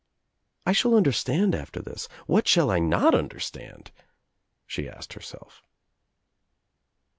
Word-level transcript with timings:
"I 0.65 0.71
shall 0.71 0.95
understand 0.95 1.53
after 1.53 1.79
this, 1.79 2.07
what 2.25 2.47
shall 2.47 2.71
I 2.71 2.79
not 2.79 3.13
understand?" 3.13 3.91
she 4.65 4.89
asked 4.89 5.13
herself. 5.13 5.61